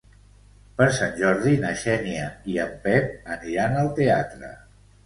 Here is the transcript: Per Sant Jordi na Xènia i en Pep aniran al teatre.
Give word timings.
Per 0.79 0.87
Sant 0.99 1.13
Jordi 1.19 1.53
na 1.65 1.75
Xènia 1.83 2.27
i 2.55 2.59
en 2.67 2.75
Pep 2.89 3.33
aniran 3.39 3.79
al 3.85 3.97
teatre. 4.03 4.57